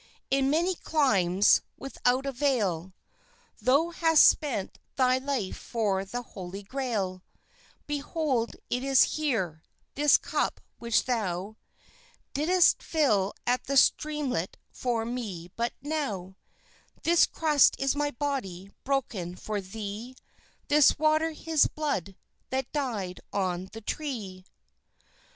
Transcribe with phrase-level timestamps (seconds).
[0.31, 2.91] In many climes, without avail,
[3.61, 7.21] Thou hast spent thy life for the Holy Grail;
[7.85, 9.61] Behold, it is here
[9.93, 11.55] this cup which thou
[12.33, 16.35] Did'st fill at the streamlet for me but now;
[17.03, 20.15] This crust is my body broken for thee,
[20.67, 22.15] This water His blood
[22.49, 24.45] that died on the tree.